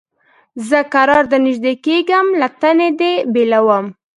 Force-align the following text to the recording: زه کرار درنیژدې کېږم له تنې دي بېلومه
زه 0.69 0.79
کرار 0.93 1.23
درنیژدې 1.31 1.73
کېږم 1.85 2.25
له 2.39 2.47
تنې 2.61 2.89
دي 2.99 3.11
بېلومه 3.33 3.79